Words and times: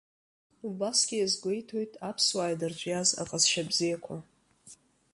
Убасгьы 0.67 1.15
иазгәеиҭоит 1.17 1.91
аԥсуаа 2.09 2.53
идырҿиаз 2.53 3.09
аҟазшьа 3.21 3.63
бзиақәа. 3.69 4.17